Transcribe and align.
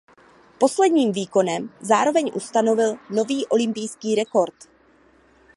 Posledním 0.59 1.11
výkonem 1.11 1.69
zároveň 1.81 2.31
ustanovil 2.35 2.97
nový 3.09 3.47
olympijský 3.47 4.15
rekord. 4.15 4.55